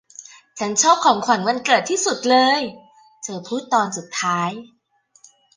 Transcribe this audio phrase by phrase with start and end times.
[0.59, 2.61] 'ฉันชอบของขวัญวันเกิดที่สุดเลย'
[3.23, 4.49] เธอพูดตอนสุดท้าย